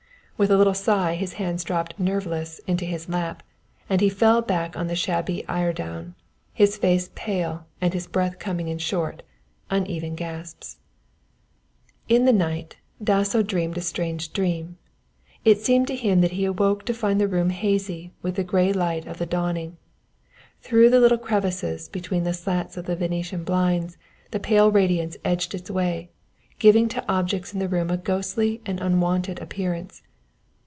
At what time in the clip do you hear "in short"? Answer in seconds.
8.67-9.21